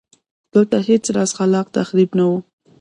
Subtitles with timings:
[0.53, 2.31] دلته هېڅ راز خلاق تخریب نه و